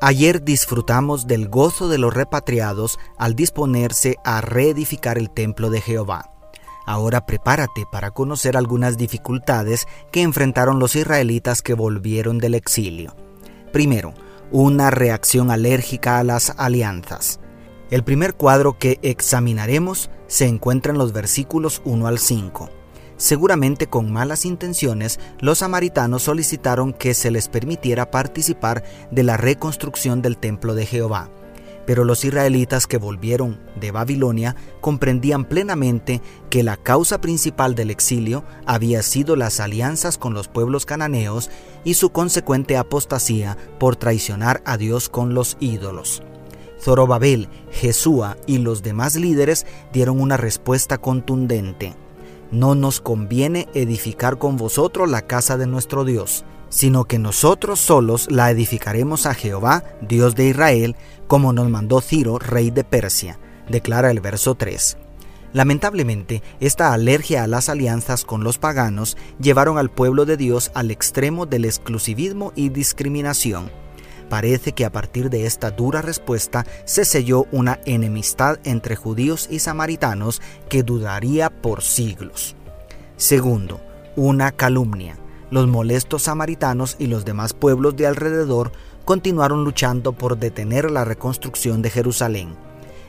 Ayer 0.00 0.44
disfrutamos 0.44 1.26
del 1.26 1.48
gozo 1.48 1.88
de 1.88 1.98
los 1.98 2.14
repatriados 2.14 3.00
al 3.16 3.34
disponerse 3.34 4.16
a 4.24 4.40
reedificar 4.40 5.18
el 5.18 5.28
templo 5.28 5.70
de 5.70 5.80
Jehová. 5.80 6.30
Ahora 6.86 7.26
prepárate 7.26 7.84
para 7.90 8.12
conocer 8.12 8.56
algunas 8.56 8.96
dificultades 8.96 9.88
que 10.12 10.22
enfrentaron 10.22 10.78
los 10.78 10.94
israelitas 10.94 11.62
que 11.62 11.74
volvieron 11.74 12.38
del 12.38 12.54
exilio. 12.54 13.16
Primero, 13.72 14.14
una 14.52 14.90
reacción 14.90 15.50
alérgica 15.50 16.20
a 16.20 16.24
las 16.24 16.54
alianzas. 16.56 17.40
El 17.90 18.04
primer 18.04 18.34
cuadro 18.34 18.78
que 18.78 19.00
examinaremos 19.02 20.10
se 20.28 20.46
encuentra 20.46 20.92
en 20.92 20.98
los 20.98 21.12
versículos 21.12 21.82
1 21.84 22.06
al 22.06 22.20
5. 22.20 22.70
Seguramente 23.18 23.88
con 23.88 24.12
malas 24.12 24.44
intenciones, 24.44 25.18
los 25.40 25.58
samaritanos 25.58 26.22
solicitaron 26.22 26.92
que 26.92 27.14
se 27.14 27.32
les 27.32 27.48
permitiera 27.48 28.12
participar 28.12 28.84
de 29.10 29.24
la 29.24 29.36
reconstrucción 29.36 30.22
del 30.22 30.38
templo 30.38 30.76
de 30.76 30.86
Jehová. 30.86 31.28
Pero 31.84 32.04
los 32.04 32.24
israelitas 32.24 32.86
que 32.86 32.96
volvieron 32.96 33.58
de 33.74 33.90
Babilonia 33.90 34.54
comprendían 34.80 35.46
plenamente 35.46 36.22
que 36.48 36.62
la 36.62 36.76
causa 36.76 37.20
principal 37.20 37.74
del 37.74 37.90
exilio 37.90 38.44
había 38.66 39.02
sido 39.02 39.34
las 39.34 39.58
alianzas 39.58 40.16
con 40.16 40.32
los 40.32 40.46
pueblos 40.46 40.86
cananeos 40.86 41.50
y 41.82 41.94
su 41.94 42.10
consecuente 42.10 42.76
apostasía 42.76 43.58
por 43.80 43.96
traicionar 43.96 44.62
a 44.64 44.76
Dios 44.76 45.08
con 45.08 45.34
los 45.34 45.56
ídolos. 45.58 46.22
Zorobabel, 46.80 47.48
Jesúa 47.72 48.36
y 48.46 48.58
los 48.58 48.84
demás 48.84 49.16
líderes 49.16 49.66
dieron 49.92 50.20
una 50.20 50.36
respuesta 50.36 50.98
contundente 50.98 51.96
no 52.50 52.74
nos 52.74 53.00
conviene 53.00 53.68
edificar 53.74 54.38
con 54.38 54.56
vosotros 54.56 55.10
la 55.10 55.22
casa 55.22 55.56
de 55.56 55.66
nuestro 55.66 56.04
Dios, 56.04 56.44
sino 56.68 57.04
que 57.04 57.18
nosotros 57.18 57.80
solos 57.80 58.28
la 58.30 58.50
edificaremos 58.50 59.26
a 59.26 59.34
Jehová, 59.34 59.84
Dios 60.00 60.34
de 60.34 60.48
Israel, 60.48 60.96
como 61.26 61.52
nos 61.52 61.68
mandó 61.68 62.00
Ciro, 62.00 62.38
rey 62.38 62.70
de 62.70 62.84
Persia, 62.84 63.38
declara 63.68 64.10
el 64.10 64.20
verso 64.20 64.54
3. 64.54 64.96
Lamentablemente, 65.52 66.42
esta 66.60 66.92
alergia 66.92 67.42
a 67.42 67.46
las 67.46 67.68
alianzas 67.68 68.24
con 68.24 68.44
los 68.44 68.58
paganos 68.58 69.16
llevaron 69.40 69.78
al 69.78 69.90
pueblo 69.90 70.26
de 70.26 70.36
Dios 70.36 70.70
al 70.74 70.90
extremo 70.90 71.46
del 71.46 71.64
exclusivismo 71.64 72.52
y 72.54 72.68
discriminación 72.68 73.70
Parece 74.28 74.72
que 74.72 74.84
a 74.84 74.92
partir 74.92 75.30
de 75.30 75.46
esta 75.46 75.70
dura 75.70 76.02
respuesta 76.02 76.66
se 76.84 77.04
selló 77.04 77.46
una 77.50 77.80
enemistad 77.86 78.58
entre 78.64 78.94
judíos 78.94 79.48
y 79.50 79.60
samaritanos 79.60 80.42
que 80.68 80.82
duraría 80.82 81.48
por 81.48 81.82
siglos. 81.82 82.54
Segundo, 83.16 83.80
una 84.16 84.52
calumnia. 84.52 85.16
Los 85.50 85.66
molestos 85.66 86.24
samaritanos 86.24 86.96
y 86.98 87.06
los 87.06 87.24
demás 87.24 87.54
pueblos 87.54 87.96
de 87.96 88.06
alrededor 88.06 88.72
continuaron 89.06 89.64
luchando 89.64 90.12
por 90.12 90.36
detener 90.36 90.90
la 90.90 91.06
reconstrucción 91.06 91.80
de 91.80 91.88
Jerusalén. 91.88 92.54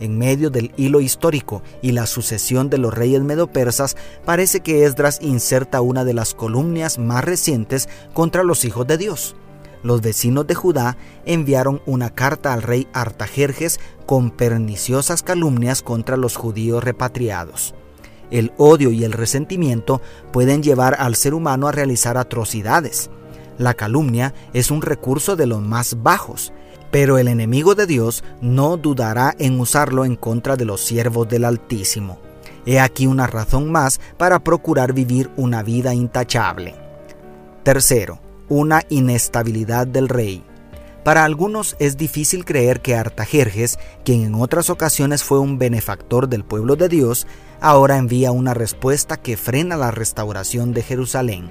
En 0.00 0.16
medio 0.16 0.48
del 0.48 0.72
hilo 0.78 1.02
histórico 1.02 1.62
y 1.82 1.92
la 1.92 2.06
sucesión 2.06 2.70
de 2.70 2.78
los 2.78 2.94
reyes 2.94 3.20
medopersas, 3.20 3.96
parece 4.24 4.60
que 4.60 4.84
Esdras 4.84 5.18
inserta 5.20 5.82
una 5.82 6.04
de 6.04 6.14
las 6.14 6.34
columnias 6.34 6.98
más 6.98 7.22
recientes 7.22 7.88
contra 8.14 8.42
los 8.42 8.64
hijos 8.64 8.86
de 8.86 8.96
Dios 8.96 9.36
los 9.82 10.00
vecinos 10.00 10.46
de 10.46 10.54
Judá 10.54 10.96
enviaron 11.24 11.82
una 11.86 12.10
carta 12.10 12.52
al 12.52 12.62
rey 12.62 12.88
Artajerjes 12.92 13.80
con 14.06 14.30
perniciosas 14.30 15.22
calumnias 15.22 15.82
contra 15.82 16.16
los 16.16 16.36
judíos 16.36 16.82
repatriados. 16.82 17.74
El 18.30 18.52
odio 18.56 18.92
y 18.92 19.04
el 19.04 19.12
resentimiento 19.12 20.00
pueden 20.32 20.62
llevar 20.62 20.96
al 20.98 21.16
ser 21.16 21.34
humano 21.34 21.68
a 21.68 21.72
realizar 21.72 22.16
atrocidades. 22.16 23.10
La 23.58 23.74
calumnia 23.74 24.32
es 24.54 24.70
un 24.70 24.80
recurso 24.80 25.36
de 25.36 25.46
los 25.46 25.60
más 25.60 26.02
bajos, 26.02 26.52
pero 26.90 27.18
el 27.18 27.28
enemigo 27.28 27.74
de 27.74 27.86
Dios 27.86 28.24
no 28.40 28.76
dudará 28.76 29.34
en 29.38 29.60
usarlo 29.60 30.04
en 30.04 30.16
contra 30.16 30.56
de 30.56 30.64
los 30.64 30.80
siervos 30.80 31.28
del 31.28 31.44
Altísimo. 31.44 32.18
He 32.64 32.80
aquí 32.80 33.06
una 33.06 33.26
razón 33.26 33.70
más 33.70 34.00
para 34.16 34.38
procurar 34.38 34.92
vivir 34.92 35.30
una 35.36 35.62
vida 35.62 35.94
intachable. 35.94 36.74
Tercero, 37.64 38.20
una 38.52 38.82
inestabilidad 38.90 39.86
del 39.86 40.10
rey. 40.10 40.44
Para 41.04 41.24
algunos 41.24 41.74
es 41.78 41.96
difícil 41.96 42.44
creer 42.44 42.82
que 42.82 42.94
Artajerjes, 42.94 43.78
quien 44.04 44.24
en 44.24 44.34
otras 44.34 44.68
ocasiones 44.68 45.24
fue 45.24 45.38
un 45.38 45.58
benefactor 45.58 46.28
del 46.28 46.44
pueblo 46.44 46.76
de 46.76 46.90
Dios, 46.90 47.26
ahora 47.62 47.96
envía 47.96 48.30
una 48.30 48.52
respuesta 48.52 49.16
que 49.16 49.38
frena 49.38 49.78
la 49.78 49.90
restauración 49.90 50.74
de 50.74 50.82
Jerusalén. 50.82 51.50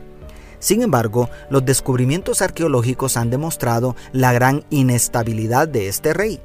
Sin 0.60 0.84
embargo, 0.84 1.28
los 1.50 1.66
descubrimientos 1.66 2.44
arqueológicos 2.44 3.18
han 3.18 3.32
demostrado 3.32 3.96
la 4.12 4.32
gran 4.32 4.64
inestabilidad 4.70 5.68
de 5.68 5.88
este 5.88 6.14
rey. 6.14 6.40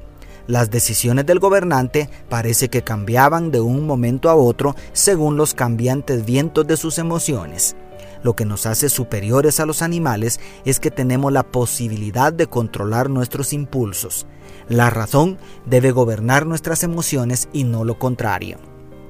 Las 0.47 0.71
decisiones 0.71 1.27
del 1.27 1.37
gobernante 1.37 2.09
parece 2.29 2.69
que 2.69 2.83
cambiaban 2.83 3.51
de 3.51 3.61
un 3.61 3.85
momento 3.85 4.27
a 4.31 4.35
otro 4.35 4.75
según 4.91 5.37
los 5.37 5.53
cambiantes 5.53 6.25
vientos 6.25 6.65
de 6.65 6.77
sus 6.77 6.97
emociones. 6.97 7.75
Lo 8.23 8.35
que 8.35 8.45
nos 8.45 8.65
hace 8.65 8.89
superiores 8.89 9.59
a 9.59 9.65
los 9.65 9.81
animales 9.81 10.39
es 10.65 10.79
que 10.79 10.91
tenemos 10.91 11.31
la 11.31 11.43
posibilidad 11.43 12.33
de 12.33 12.47
controlar 12.47 13.09
nuestros 13.09 13.53
impulsos. 13.53 14.27
La 14.69 14.89
razón 14.89 15.37
debe 15.65 15.91
gobernar 15.91 16.45
nuestras 16.45 16.83
emociones 16.83 17.49
y 17.53 17.63
no 17.63 17.83
lo 17.83 17.99
contrario. 17.99 18.57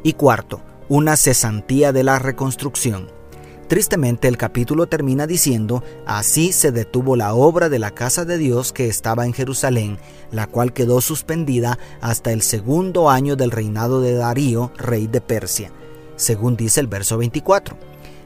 Y 0.04 0.14
cuarto, 0.14 0.62
una 0.90 1.18
cesantía 1.18 1.92
de 1.92 2.04
la 2.04 2.20
reconstrucción. 2.20 3.10
Tristemente 3.68 4.30
el 4.30 4.38
capítulo 4.38 4.88
termina 4.88 5.28
diciendo, 5.28 5.84
así 6.06 6.54
se 6.54 6.72
detuvo 6.72 7.18
la 7.18 7.34
obra 7.34 7.68
de 7.68 7.80
la 7.80 7.92
casa 7.92 8.24
de 8.24 8.38
Dios 8.38 8.72
que 8.72 8.88
estaba 8.88 9.26
en 9.26 9.34
Jerusalén, 9.34 9.98
la 10.32 10.48
cual 10.48 10.72
quedó 10.72 11.02
suspendida 11.02 11.78
hasta 12.00 12.32
el 12.32 12.44
segundo 12.44 13.10
año 13.10 13.36
del 13.36 13.52
reinado 13.52 14.00
de 14.00 14.14
Darío, 14.14 14.72
rey 14.78 15.08
de 15.08 15.20
Persia, 15.20 15.72
según 16.16 16.56
dice 16.56 16.80
el 16.80 16.88
verso 16.88 17.18
24 17.18 17.76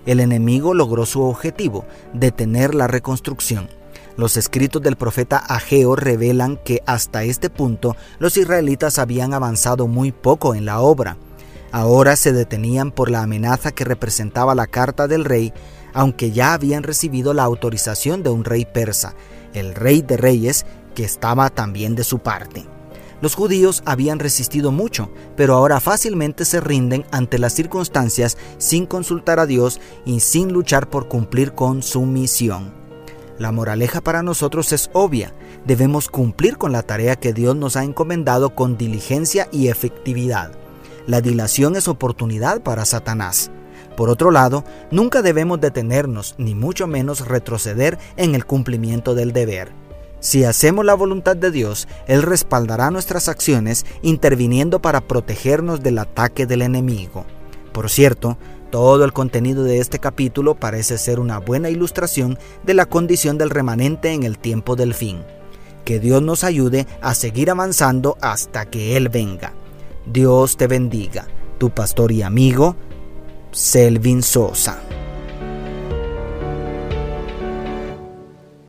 el 0.06 0.20
enemigo 0.20 0.74
logró 0.74 1.06
su 1.06 1.22
objetivo, 1.22 1.86
detener 2.14 2.76
la 2.76 2.88
reconstrucción. 2.88 3.70
Los 4.18 4.38
escritos 4.38 4.82
del 4.82 4.98
profeta 4.98 5.38
Ageo 5.38 5.96
revelan 5.96 6.58
que 6.58 6.82
hasta 6.86 7.24
este 7.24 7.50
punto 7.50 7.96
los 8.20 8.38
israelitas 8.38 9.00
habían 9.00 9.34
avanzado 9.34 9.88
muy 9.88 10.12
poco 10.12 10.54
en 10.54 10.66
la 10.66 10.80
obra. 10.82 11.18
Ahora 11.72 12.16
se 12.16 12.34
detenían 12.34 12.92
por 12.92 13.10
la 13.10 13.24
amenaza 13.24 13.72
que 13.72 13.86
representaba 13.86 14.54
la 14.56 14.68
carta 14.68 15.08
del 15.08 15.24
rey, 15.24 15.54
aunque 15.94 16.32
ya 16.32 16.54
habían 16.54 16.84
recibido 16.84 17.34
la 17.34 17.44
autorización 17.44 18.24
de 18.24 18.30
un 18.30 18.44
rey 18.44 18.66
persa, 18.66 19.16
el 19.54 19.74
rey 19.76 20.02
de 20.02 20.18
reyes, 20.18 20.66
que 20.96 21.06
estaba 21.06 21.50
también 21.50 21.96
de 21.96 22.04
su 22.04 22.20
parte. 22.20 22.66
Los 23.22 23.36
judíos 23.36 23.84
habían 23.86 24.18
resistido 24.18 24.72
mucho, 24.72 25.12
pero 25.38 25.54
ahora 25.54 25.80
fácilmente 25.80 26.44
se 26.44 26.60
rinden 26.60 27.06
ante 27.12 27.38
las 27.38 27.54
circunstancias 27.54 28.38
sin 28.58 28.88
consultar 28.88 29.40
a 29.40 29.46
Dios 29.46 29.80
y 30.06 30.22
sin 30.22 30.52
luchar 30.52 30.90
por 30.90 31.08
cumplir 31.08 31.54
con 31.54 31.84
su 31.84 32.02
misión. 32.02 32.74
La 33.38 33.52
moraleja 33.52 34.02
para 34.02 34.24
nosotros 34.24 34.72
es 34.72 34.90
obvia. 34.94 35.34
Debemos 35.66 36.10
cumplir 36.10 36.58
con 36.58 36.72
la 36.72 36.84
tarea 36.84 37.16
que 37.16 37.34
Dios 37.34 37.56
nos 37.56 37.76
ha 37.76 37.84
encomendado 37.84 38.56
con 38.56 38.78
diligencia 38.78 39.48
y 39.52 39.68
efectividad. 39.68 40.52
La 41.08 41.22
dilación 41.22 41.76
es 41.76 41.88
oportunidad 41.88 42.62
para 42.62 42.86
Satanás. 42.86 43.52
Por 43.98 44.10
otro 44.10 44.32
lado, 44.32 44.64
nunca 44.90 45.22
debemos 45.22 45.60
detenernos, 45.60 46.36
ni 46.38 46.56
mucho 46.56 46.88
menos 46.88 47.28
retroceder 47.28 48.00
en 48.16 48.36
el 48.36 48.46
cumplimiento 48.46 49.16
del 49.16 49.34
deber. 49.34 49.81
Si 50.22 50.44
hacemos 50.44 50.86
la 50.86 50.94
voluntad 50.94 51.36
de 51.36 51.50
Dios, 51.50 51.88
Él 52.08 52.22
respaldará 52.22 52.92
nuestras 52.92 53.28
acciones 53.28 53.88
interviniendo 54.04 54.80
para 54.80 55.02
protegernos 55.02 55.82
del 55.82 55.98
ataque 55.98 56.46
del 56.46 56.62
enemigo. 56.62 57.26
Por 57.74 57.90
cierto, 57.90 58.38
todo 58.70 59.04
el 59.04 59.14
contenido 59.14 59.64
de 59.64 59.80
este 59.80 59.98
capítulo 59.98 60.54
parece 60.54 61.00
ser 61.00 61.20
una 61.20 61.40
buena 61.40 61.72
ilustración 61.72 62.38
de 62.64 62.76
la 62.76 62.86
condición 62.86 63.40
del 63.40 63.50
remanente 63.50 64.14
en 64.14 64.22
el 64.22 64.38
tiempo 64.38 64.76
del 64.76 64.94
fin. 64.94 65.24
Que 65.86 66.00
Dios 66.00 66.22
nos 66.22 66.44
ayude 66.44 66.86
a 67.02 67.16
seguir 67.16 67.50
avanzando 67.50 68.16
hasta 68.22 68.68
que 68.68 68.96
Él 68.96 69.10
venga. 69.10 69.54
Dios 70.06 70.56
te 70.56 70.68
bendiga. 70.68 71.28
Tu 71.58 71.72
pastor 71.72 72.12
y 72.12 72.22
amigo, 72.22 72.76
Selvin 73.52 74.22
Sosa. 74.22 74.80